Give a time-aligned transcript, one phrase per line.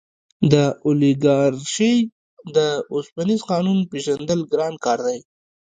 [0.53, 1.95] د اولیګارشۍ
[2.55, 2.57] د
[2.93, 5.19] اوسپنیز قانون پېژندل ګران کار دی.